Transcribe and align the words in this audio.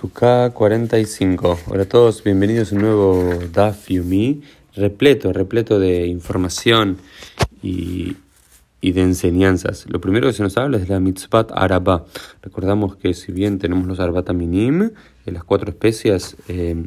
Sukkah 0.00 0.52
45. 0.54 1.58
Hola 1.66 1.82
a 1.82 1.86
todos, 1.86 2.24
bienvenidos 2.24 2.72
a 2.72 2.74
un 2.74 2.80
nuevo 2.80 3.38
Daf 3.52 3.90
Yumi, 3.90 4.40
repleto, 4.74 5.30
repleto 5.30 5.78
de 5.78 6.06
información 6.06 6.96
y, 7.62 8.16
de 8.80 9.02
enseñanzas. 9.02 9.84
Lo 9.90 10.00
primero 10.00 10.26
que 10.26 10.32
se 10.32 10.42
nos 10.42 10.56
habla 10.56 10.78
es 10.78 10.88
la 10.88 11.00
mitzvah 11.00 11.48
araba. 11.54 12.06
Recordamos 12.40 12.96
que 12.96 13.12
si 13.12 13.30
bien 13.30 13.58
tenemos 13.58 13.86
los 13.86 14.00
arbata-minim, 14.00 14.92
las 15.26 15.44
cuatro 15.44 15.68
especias, 15.68 16.34
eh, 16.48 16.82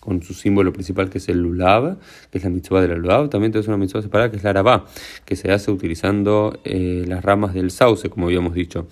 con 0.00 0.22
su 0.22 0.32
símbolo 0.32 0.72
principal 0.72 1.10
que 1.10 1.18
es 1.18 1.28
el 1.28 1.42
lulav, 1.42 1.98
que 2.30 2.38
es 2.38 2.44
la 2.44 2.48
mitzvah 2.48 2.80
del 2.80 2.92
lulav, 2.92 3.28
también 3.28 3.52
tenemos 3.52 3.68
una 3.68 3.76
mitzvah 3.76 4.00
separada 4.00 4.30
que 4.30 4.38
es 4.38 4.44
la 4.44 4.50
araba, 4.50 4.86
que 5.26 5.36
se 5.36 5.52
hace 5.52 5.70
utilizando 5.70 6.60
eh, 6.64 7.04
las 7.06 7.22
ramas 7.22 7.52
del 7.52 7.70
sauce, 7.70 8.08
como 8.08 8.24
habíamos 8.24 8.54
dicho. 8.54 8.86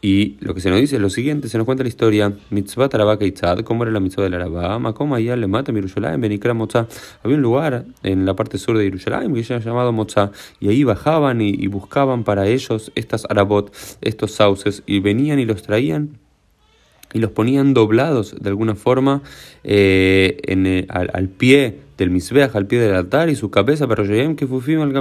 Y 0.00 0.36
lo 0.40 0.54
que 0.54 0.60
se 0.60 0.70
nos 0.70 0.78
dice 0.78 0.96
es 0.96 1.02
lo 1.02 1.10
siguiente, 1.10 1.48
se 1.48 1.58
nos 1.58 1.64
cuenta 1.64 1.82
la 1.82 1.88
historia, 1.88 2.32
mitzvah 2.50 2.88
araba 2.92 3.18
keitzad, 3.18 3.60
cómo 3.60 3.82
era 3.82 3.90
la 3.90 3.98
mitzvah 3.98 4.22
del 4.22 4.34
araba, 4.34 4.78
makom 4.78 5.12
allá 5.12 5.34
le 5.34 5.48
mata 5.48 5.72
Yerushalayim, 5.72 6.20
benikra 6.20 6.54
moza. 6.54 6.86
Había 7.24 7.36
un 7.36 7.42
lugar 7.42 7.84
en 8.04 8.24
la 8.24 8.36
parte 8.36 8.58
sur 8.58 8.78
de 8.78 8.84
Yerushalayim 8.84 9.34
que 9.34 9.42
se 9.42 9.54
llama 9.54 9.64
llamado 9.64 9.92
moza, 9.92 10.30
y 10.60 10.68
ahí 10.68 10.84
bajaban 10.84 11.40
y, 11.40 11.66
buscaban 11.66 12.22
para 12.22 12.46
ellos 12.46 12.92
estas 12.94 13.26
arabot, 13.28 13.74
estos 14.00 14.30
sauces, 14.30 14.84
y 14.86 15.00
venían 15.00 15.40
y 15.40 15.44
los 15.44 15.62
traían 15.62 16.18
y 17.12 17.18
los 17.18 17.30
ponían 17.32 17.74
doblados 17.74 18.36
de 18.38 18.50
alguna 18.50 18.74
forma 18.74 19.22
eh, 19.64 20.36
en 20.44 20.86
al, 20.90 21.28
pie 21.28 21.80
del 21.98 22.10
misbeach, 22.10 22.54
al 22.54 22.66
pie 22.66 22.78
del 22.78 22.94
altar, 22.94 23.28
y 23.28 23.34
su 23.34 23.50
cabeza, 23.50 23.86
pero 23.86 24.04
que 24.36 24.46
al 24.82 24.92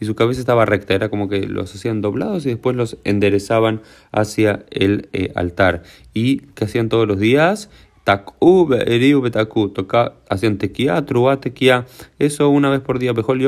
y 0.00 0.06
su 0.06 0.14
cabeza 0.14 0.40
estaba 0.40 0.64
recta, 0.64 0.94
era 0.94 1.10
como 1.10 1.28
que 1.28 1.46
los 1.46 1.74
hacían 1.74 2.00
doblados 2.00 2.46
y 2.46 2.50
después 2.50 2.76
los 2.76 2.96
enderezaban 3.04 3.82
hacia 4.12 4.64
el 4.70 5.08
eh, 5.12 5.32
altar. 5.34 5.82
¿Y 6.14 6.38
que 6.54 6.64
hacían 6.64 6.88
todos 6.88 7.06
los 7.08 7.18
días? 7.18 7.68
Tak'u 8.04 8.66
be'eriu 8.68 9.22
betaku, 9.22 9.70
toca, 9.70 10.12
hacían 10.28 10.58
tequía, 10.58 11.00
truá 11.06 11.40
tequía, 11.40 11.86
eso 12.18 12.50
una 12.50 12.68
vez 12.68 12.80
por 12.80 12.98
día, 12.98 13.14
bejol 13.14 13.40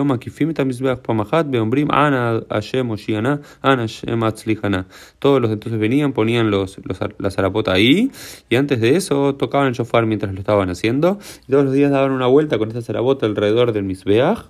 pamahat 1.02 1.50
beombrim 1.50 1.88
ana 1.90 2.40
Hashem 2.48 2.90
oshiana, 2.90 3.42
ana 3.60 3.82
Hashem 3.82 4.22
atzlichana. 4.22 4.86
Todos 5.18 5.42
los 5.42 5.50
entonces 5.50 5.78
venían, 5.78 6.14
ponían 6.14 6.50
los, 6.50 6.78
los, 6.84 6.98
la 7.18 7.30
zarapota 7.30 7.74
ahí, 7.74 8.10
y 8.48 8.56
antes 8.56 8.80
de 8.80 8.96
eso 8.96 9.34
tocaban 9.34 9.68
el 9.68 9.74
shofar 9.74 10.06
mientras 10.06 10.32
lo 10.32 10.38
estaban 10.40 10.70
haciendo, 10.70 11.18
y 11.46 11.52
todos 11.52 11.64
los 11.64 11.74
días 11.74 11.90
daban 11.90 12.12
una 12.12 12.26
vuelta 12.26 12.56
con 12.56 12.68
esta 12.68 12.80
zarapota 12.80 13.26
alrededor 13.26 13.72
del 13.72 13.84
misbeach, 13.84 14.46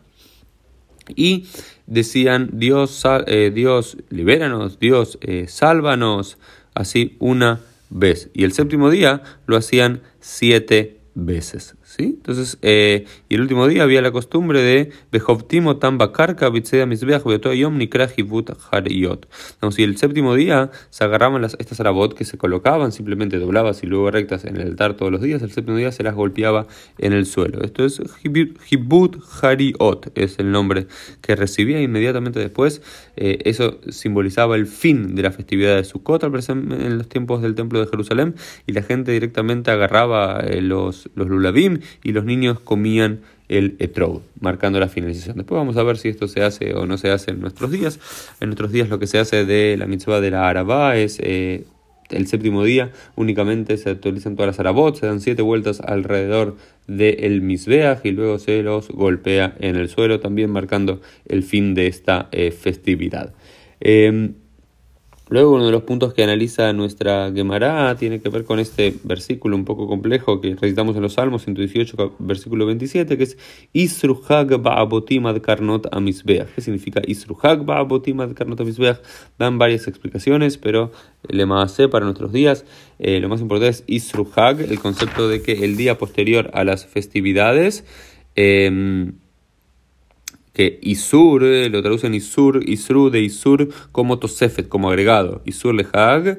y 1.17 1.47
decían, 1.87 2.51
Dios, 2.53 3.03
eh, 3.27 3.51
Dios, 3.53 3.97
libéranos, 4.11 4.79
Dios, 4.79 5.19
eh, 5.21 5.47
sálvanos, 5.49 6.39
así 6.75 7.17
una 7.19 7.61
vez. 7.91 8.31
Y 8.35 8.45
el 8.45 8.53
séptimo 8.53 8.91
día 8.91 9.23
lo 9.47 9.57
hacían 9.57 10.03
siete 10.21 11.01
veces. 11.15 11.77
¿Sí? 11.87 12.15
Entonces, 12.17 12.59
eh, 12.63 13.07
y 13.29 13.37
el 13.37 13.41
último 13.43 13.69
día 13.69 13.85
había 13.85 14.03
la 14.03 14.11
costumbre 14.11 14.61
de 14.61 14.91
Bejovtimo 15.13 15.77
tambakarka 15.77 16.51
yom 16.51 17.79
hariyot. 18.71 19.29
Y 19.77 19.83
el 19.83 19.97
séptimo 19.97 20.35
día 20.35 20.71
se 20.91 21.05
agarraban 21.05 21.43
las, 21.43 21.57
estas 21.61 21.79
arabot 21.81 22.15
que 22.15 22.25
se 22.25 22.37
colocaban 22.37 22.91
simplemente 22.91 23.39
dobladas 23.39 23.83
y 23.85 23.87
luego 23.87 24.11
rectas 24.11 24.45
en 24.45 24.57
el 24.57 24.63
altar 24.63 24.95
todos 24.95 25.13
los 25.13 25.23
días. 25.23 25.43
El 25.43 25.53
séptimo 25.53 25.77
día 25.77 25.93
se 25.93 26.03
las 26.03 26.15
golpeaba 26.15 26.67
en 26.99 27.13
el 27.13 27.25
suelo. 27.25 27.63
Esto 27.63 27.85
es 27.85 28.01
Hibut 28.25 29.23
Hariot, 29.43 30.11
es 30.17 30.39
el 30.39 30.51
nombre 30.51 30.89
que 31.21 31.37
recibía 31.37 31.81
inmediatamente 31.81 32.41
después. 32.41 32.83
Eh, 33.17 33.39
eso 33.45 33.79
simbolizaba 33.89 34.57
el 34.57 34.67
fin 34.67 35.15
de 35.15 35.23
la 35.23 35.31
festividad 35.31 35.77
de 35.77 35.85
Sukkot 35.85 36.25
en 36.25 36.99
los 36.99 37.09
tiempos 37.09 37.43
del 37.43 37.55
templo 37.55 37.81
de 37.81 37.87
Jerusalén 37.87 38.35
y 38.67 38.73
la 38.73 38.83
gente 38.83 39.13
directamente 39.13 39.71
agarraba 39.71 40.41
eh, 40.41 40.61
los, 40.61 41.09
los 41.15 41.29
y 42.03 42.13
los 42.13 42.25
niños 42.25 42.61
comían 42.61 43.21
el 43.49 43.77
etrog, 43.79 44.23
marcando 44.41 44.81
la 44.81 44.89
finalización. 44.89 45.37
Después 45.37 45.57
vamos 45.57 45.77
a 45.77 45.83
ver 45.83 45.99
si 45.99 46.09
esto 46.09 46.29
se 46.29 46.43
hace 46.43 46.75
o 46.75 46.87
no 46.87 46.99
se 46.99 47.11
hace 47.11 47.31
en 47.31 47.41
nuestros 47.41 47.71
días. 47.71 48.01
En 48.41 48.49
nuestros 48.49 48.73
días 48.73 48.89
lo 48.89 48.99
que 48.99 49.07
se 49.07 49.19
hace 49.19 49.45
de 49.45 49.77
la 49.77 49.87
mitzvah 49.87 50.21
de 50.21 50.31
la 50.31 50.49
arabá 50.49 50.97
es 50.97 51.19
eh, 51.21 51.65
el 52.11 52.27
séptimo 52.27 52.65
día 52.65 52.93
únicamente 53.17 53.77
se 53.77 53.91
actualizan 53.91 54.37
todas 54.37 54.49
las 54.49 54.61
arabot, 54.61 54.97
se 54.97 55.07
dan 55.07 55.21
siete 55.21 55.43
vueltas 55.43 55.81
alrededor 55.81 56.57
del 56.87 57.43
misbeach 57.43 58.05
y 58.05 58.13
luego 58.13 58.39
se 58.39 58.63
los 58.63 58.89
golpea 58.89 59.55
en 59.59 59.77
el 59.77 59.89
suelo, 59.89 60.21
también 60.21 60.51
marcando 60.51 61.01
el 61.27 61.43
fin 61.43 61.75
de 61.75 61.89
esta 61.89 62.29
eh, 62.33 62.51
festividad. 62.53 63.35
Em, 63.81 64.35
Luego 65.29 65.55
uno 65.55 65.67
de 65.67 65.73
los 65.73 65.83
puntos 65.83 66.15
que 66.15 66.23
analiza 66.23 66.73
nuestra 66.73 67.33
Gemara 67.35 67.97
tiene 67.97 68.21
que 68.21 68.29
ver 68.29 68.45
con 68.45 68.61
este 68.61 68.95
versículo 69.03 69.57
un 69.57 69.65
poco 69.65 69.89
complejo 69.89 70.41
que 70.41 70.55
recitamos 70.55 70.95
en 70.95 71.03
los 71.03 71.15
Salmos 71.15 71.43
118, 71.43 72.15
versículo 72.21 72.65
27, 72.65 73.19
que 73.19 73.25
es 73.25 73.37
Isruhag 73.73 74.63
ba'abotim 74.63 75.27
ad 75.27 75.41
karnot 75.41 75.93
amisbeach. 75.93 76.47
¿Qué 76.55 76.61
significa 76.61 77.03
Isruhag 77.05 77.65
ba'abotim 77.65 78.21
ad 78.21 78.35
karnot 78.35 78.61
amisbeach? 78.61 79.01
Dan 79.37 79.59
varias 79.59 79.89
explicaciones, 79.89 80.59
pero 80.59 80.93
le 81.29 81.45
más 81.45 81.77
para 81.91 82.05
nuestros 82.05 82.33
días, 82.33 82.65
eh, 83.01 83.19
lo 83.19 83.29
más 83.29 83.41
importante 83.41 83.71
es 83.71 83.85
Isruhag, 83.89 84.61
el 84.61 84.79
concepto 84.79 85.29
de 85.29 85.43
que 85.43 85.65
el 85.65 85.77
día 85.77 85.99
posterior 85.99 86.51
a 86.55 86.63
las 86.63 86.87
festividades, 86.87 87.85
eh, 88.37 89.11
que 90.57 90.79
Isur, 90.81 91.45
eh, 91.45 91.69
lo 91.69 91.83
traducen 91.83 92.15
Isur, 92.15 92.67
Isru 92.67 93.11
de 93.11 93.21
Isur 93.21 93.69
como 93.93 94.19
Tosefet, 94.19 94.69
como 94.69 94.89
agregado. 94.89 95.43
Isur 95.45 95.75
Lehag, 95.75 96.39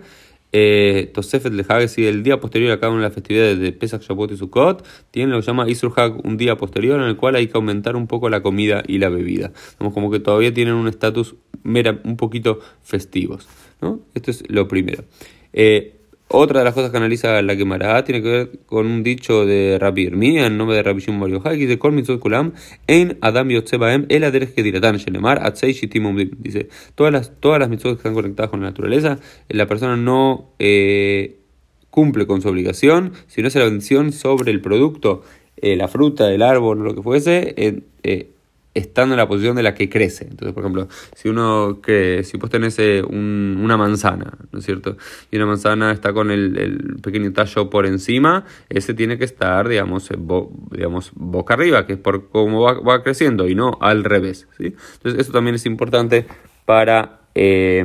eh, 0.51 1.11
Tosefet 1.13 1.53
Lehag, 1.53 1.83
es 1.83 1.99
el 1.99 2.23
día 2.23 2.39
posterior 2.39 2.71
a 2.71 2.79
cada 2.79 2.91
una 2.93 3.03
de 3.03 3.09
las 3.09 3.13
festividades 3.13 3.59
de 3.59 3.71
Pesach, 3.73 4.01
Shavuot 4.01 4.31
y 4.31 4.37
Sukkot, 4.37 4.83
tiene 5.11 5.29
lo 5.29 5.37
que 5.37 5.43
se 5.43 5.51
llama 5.51 5.69
Isur 5.69 5.93
Hag, 5.95 6.25
un 6.25 6.35
día 6.35 6.57
posterior 6.57 6.99
en 6.99 7.05
el 7.05 7.15
cual 7.15 7.35
hay 7.35 7.45
que 7.45 7.57
aumentar 7.57 7.95
un 7.95 8.07
poco 8.07 8.27
la 8.31 8.41
comida 8.41 8.81
y 8.87 8.97
la 8.97 9.09
bebida. 9.09 9.51
Vamos 9.77 9.93
como 9.93 10.09
que 10.09 10.19
todavía 10.19 10.51
tienen 10.51 10.73
un 10.73 10.87
estatus 10.87 11.35
un 11.63 12.17
poquito 12.17 12.59
festivos. 12.81 13.47
¿no? 13.81 13.99
Esto 14.15 14.31
es 14.31 14.49
lo 14.49 14.67
primero. 14.67 15.03
Eh, 15.53 15.96
otra 16.29 16.59
de 16.59 16.65
las 16.65 16.73
cosas 16.73 16.91
que 16.91 16.97
analiza 16.97 17.41
la 17.41 17.55
Gemara 17.55 18.03
tiene 18.03 18.21
que 18.21 18.29
ver 18.29 18.59
con 18.65 18.85
un 18.85 19.03
dicho 19.03 19.45
de 19.45 19.77
Rabbi 19.79 20.03
Irmía 20.03 20.47
en 20.47 20.57
nombre 20.57 20.75
de 20.75 20.83
Rabbi 20.83 21.01
Shimon 21.01 21.41
Bar 21.41 21.53
que 21.53 21.59
dice 21.59 21.79
Kol 21.79 21.93
mitzvot 21.93 22.19
kulam 22.19 22.53
en 22.87 23.17
Adam 23.21 23.49
yotzebaem 23.49 24.05
el 24.09 24.23
aderech 24.23 24.53
kediratan 24.53 24.97
shenemar 24.97 25.39
atzei 25.41 25.73
shitim 25.73 26.15
dice 26.39 26.67
todas 26.95 27.13
las 27.13 27.31
todas 27.39 27.59
las 27.59 27.69
mitzvot 27.69 27.93
que 27.93 27.99
están 27.99 28.13
conectadas 28.13 28.49
con 28.49 28.61
la 28.61 28.67
naturaleza 28.67 29.19
la 29.47 29.67
persona 29.67 29.95
no 29.95 30.51
eh, 30.59 31.37
cumple 31.89 32.27
con 32.27 32.41
su 32.41 32.49
obligación 32.49 33.13
si 33.27 33.41
no 33.41 33.47
hace 33.47 33.59
la 33.59 33.65
bendición 33.65 34.11
sobre 34.11 34.51
el 34.51 34.59
producto 34.59 35.23
eh, 35.55 35.75
la 35.77 35.87
fruta 35.87 36.31
el 36.31 36.41
árbol 36.41 36.79
lo 36.79 36.93
que 36.93 37.01
fuese 37.01 37.53
eh, 38.03 38.31
estando 38.77 39.15
en 39.15 39.17
la 39.17 39.27
posición 39.27 39.55
de 39.55 39.63
la 39.63 39.73
que 39.73 39.89
crece. 39.89 40.25
Entonces, 40.29 40.53
por 40.53 40.63
ejemplo, 40.63 40.87
si 41.15 41.29
uno 41.29 41.79
que 41.81 42.23
si 42.23 42.37
vos 42.37 42.49
tenés 42.49 42.77
eh, 42.79 43.01
una 43.03 43.77
manzana, 43.77 44.37
¿no 44.51 44.59
es 44.59 44.65
cierto? 44.65 44.97
Y 45.31 45.37
una 45.37 45.47
manzana 45.47 45.91
está 45.91 46.13
con 46.13 46.31
el, 46.31 46.97
pequeño 47.01 47.33
tallo 47.33 47.69
por 47.69 47.85
encima, 47.85 48.45
ese 48.69 48.93
tiene 48.93 49.17
que 49.17 49.25
estar, 49.25 49.67
digamos, 49.67 50.09
digamos 50.71 51.11
boca 51.15 51.53
arriba, 51.53 51.85
que 51.85 51.93
es 51.93 51.99
por 51.99 52.29
cómo 52.29 52.61
va, 52.61 53.03
creciendo 53.03 53.47
y 53.47 53.55
no 53.55 53.77
al 53.81 54.03
revés, 54.03 54.47
¿sí? 54.57 54.75
Entonces, 54.95 55.21
eso 55.21 55.31
también 55.31 55.55
es 55.55 55.65
importante 55.65 56.25
para... 56.65 57.21
Eh, 57.35 57.83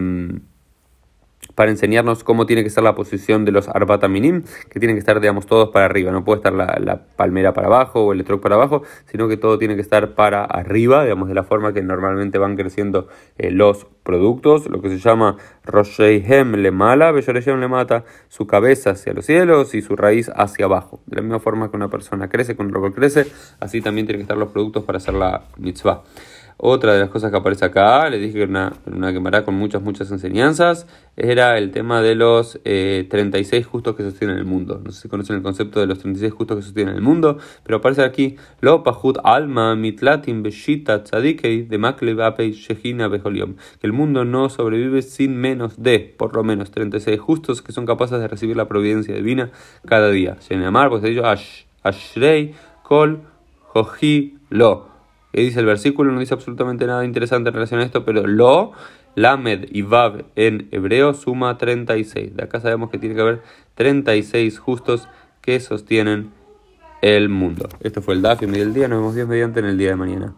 para 1.54 1.70
enseñarnos 1.70 2.24
cómo 2.24 2.46
tiene 2.46 2.62
que 2.62 2.68
estar 2.68 2.84
la 2.84 2.94
posición 2.94 3.44
de 3.44 3.52
los 3.52 3.68
arbata 3.68 4.08
minim, 4.08 4.42
que 4.70 4.80
tienen 4.80 4.96
que 4.96 5.00
estar, 5.00 5.20
digamos, 5.20 5.46
todos 5.46 5.70
para 5.70 5.86
arriba. 5.86 6.12
No 6.12 6.24
puede 6.24 6.38
estar 6.38 6.52
la, 6.52 7.02
palmera 7.16 7.52
para 7.52 7.66
abajo 7.66 8.04
o 8.04 8.12
el 8.12 8.20
etrog 8.20 8.40
para 8.40 8.54
abajo, 8.54 8.82
sino 9.06 9.28
que 9.28 9.36
todo 9.36 9.58
tiene 9.58 9.74
que 9.74 9.82
estar 9.82 10.14
para 10.14 10.44
arriba, 10.44 11.02
digamos, 11.04 11.28
de 11.28 11.34
la 11.34 11.44
forma 11.44 11.72
que 11.72 11.82
normalmente 11.82 12.38
van 12.38 12.56
creciendo 12.56 13.08
eh, 13.38 13.50
los 13.50 13.86
productos, 14.02 14.68
lo 14.68 14.80
que 14.80 14.88
se 14.88 14.98
llama 14.98 15.36
Rosheihem 15.64 16.54
le 16.54 16.70
mala, 16.70 17.12
le 17.12 17.68
mata, 17.68 18.04
su 18.28 18.46
cabeza 18.46 18.90
hacia 18.90 19.12
los 19.12 19.26
cielos 19.26 19.74
y 19.74 19.82
su 19.82 19.96
raíz 19.96 20.30
hacia 20.34 20.64
abajo. 20.64 21.00
De 21.06 21.16
la 21.16 21.22
misma 21.22 21.38
forma 21.38 21.70
que 21.70 21.76
una 21.76 21.88
persona 21.88 22.28
crece 22.28 22.56
con 22.56 22.72
lo 22.72 22.82
que 22.82 22.92
crece, 22.92 23.26
así 23.60 23.80
también 23.80 24.06
tienen 24.06 24.20
que 24.20 24.24
estar 24.24 24.36
los 24.36 24.50
productos 24.50 24.84
para 24.84 24.98
hacer 24.98 25.14
la 25.14 25.44
mitzvah. 25.58 26.02
Otra 26.64 26.94
de 26.94 27.00
las 27.00 27.08
cosas 27.08 27.32
que 27.32 27.36
aparece 27.36 27.64
acá, 27.64 28.08
le 28.08 28.20
dije 28.20 28.34
que 28.34 28.42
era 28.44 28.72
una, 28.86 29.12
quemará 29.12 29.44
con 29.44 29.56
muchas, 29.56 29.82
muchas 29.82 30.12
enseñanzas, 30.12 30.86
era 31.16 31.58
el 31.58 31.72
tema 31.72 32.00
de 32.02 32.14
los 32.14 32.60
36 32.62 33.52
eh, 33.52 33.64
justos 33.64 33.96
que 33.96 34.04
sostienen 34.04 34.38
el 34.38 34.44
mundo. 34.44 34.80
No 34.84 34.92
sé 34.92 35.02
si 35.02 35.08
conocen 35.08 35.34
el 35.34 35.42
concepto 35.42 35.80
de 35.80 35.88
los 35.88 35.98
36 35.98 36.32
justos 36.32 36.58
que 36.58 36.62
sostienen 36.62 36.94
el 36.94 37.00
mundo, 37.00 37.38
pero 37.64 37.78
aparece 37.78 38.04
aquí, 38.04 38.36
lo 38.60 38.84
pahut 38.84 39.18
alma 39.24 39.74
mitlatin 39.74 40.44
beshita 40.44 41.02
tzadikei 41.02 41.62
de 41.62 41.78
makle 41.78 42.14
shehina 42.52 43.08
beholiom, 43.08 43.56
que 43.80 43.86
el 43.88 43.92
mundo 43.92 44.24
no 44.24 44.48
sobrevive 44.48 45.02
sin 45.02 45.36
menos 45.36 45.82
de, 45.82 46.14
por 46.16 46.36
lo 46.36 46.44
menos, 46.44 46.70
36 46.70 47.18
justos 47.18 47.60
que 47.60 47.72
son 47.72 47.86
capaces 47.86 48.20
de 48.20 48.28
recibir 48.28 48.56
la 48.56 48.68
providencia 48.68 49.16
divina 49.16 49.50
cada 49.84 50.10
día. 50.10 50.36
Shenemar, 50.48 50.90
pues 50.90 51.02
ellos, 51.02 51.24
ash, 51.24 51.64
ashrei, 51.82 52.54
kol, 52.84 53.22
joji, 53.74 54.38
lo 54.48 54.91
que 55.32 55.40
dice 55.40 55.60
el 55.60 55.66
versículo, 55.66 56.12
no 56.12 56.20
dice 56.20 56.34
absolutamente 56.34 56.86
nada 56.86 57.04
interesante 57.04 57.48
en 57.48 57.54
relación 57.54 57.80
a 57.80 57.84
esto, 57.84 58.04
pero 58.04 58.26
lo 58.26 58.72
Lamed 59.14 59.68
y 59.70 59.82
Vav 59.82 60.24
en 60.36 60.68
hebreo 60.70 61.14
suma 61.14 61.58
36. 61.58 62.36
De 62.36 62.44
acá 62.44 62.60
sabemos 62.60 62.90
que 62.90 62.98
tiene 62.98 63.14
que 63.14 63.20
haber 63.20 63.42
36 63.74 64.58
justos 64.58 65.08
que 65.40 65.60
sostienen 65.60 66.30
el 67.02 67.28
mundo. 67.28 67.68
Esto 67.80 68.00
fue 68.00 68.14
el 68.14 68.22
Daf 68.22 68.42
y 68.42 68.46
del 68.46 68.72
día. 68.72 68.88
Nos 68.88 69.00
vemos 69.00 69.14
Dios 69.14 69.28
mediante 69.28 69.60
en 69.60 69.66
el 69.66 69.76
día 69.76 69.90
de 69.90 69.96
mañana. 69.96 70.34